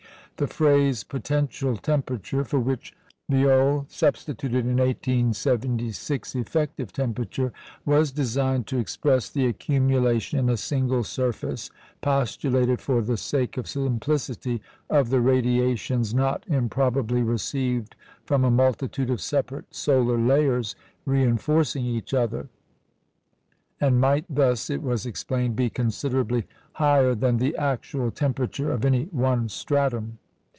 The 0.37 0.47
phrase 0.47 1.03
potential 1.03 1.77
temperature 1.77 2.43
(for 2.43 2.59
which 2.59 2.93
Violle 3.31 3.85
substituted, 3.91 4.65
in 4.65 4.75
1876, 4.77 6.33
effective 6.33 6.91
temperature) 6.91 7.53
was 7.85 8.11
designed 8.11 8.65
to 8.65 8.79
express 8.79 9.29
the 9.29 9.45
accumulation 9.45 10.39
in 10.39 10.49
a 10.49 10.57
single 10.57 11.03
surface, 11.03 11.69
postulated 12.01 12.81
for 12.81 13.03
the 13.03 13.17
sake 13.17 13.55
of 13.55 13.67
simplicity, 13.69 14.63
of 14.89 15.11
the 15.11 15.21
radiations 15.21 16.11
not 16.11 16.43
improbably 16.47 17.21
received 17.21 17.95
from 18.25 18.43
a 18.43 18.49
multitude 18.49 19.11
of 19.11 19.21
separate 19.21 19.65
solar 19.71 20.17
layers 20.17 20.75
reinforcing 21.05 21.85
each 21.85 22.15
other; 22.15 22.47
and 23.79 24.01
might 24.01 24.25
thus 24.27 24.71
(it 24.71 24.81
was 24.81 25.05
explained) 25.05 25.55
be 25.55 25.69
considerably 25.69 26.47
higher 26.73 27.13
than 27.13 27.37
the 27.37 27.55
actual 27.57 28.09
temperature 28.09 28.71
of 28.71 28.83
any 28.83 29.03
one 29.11 29.47
stratum. 29.47 30.17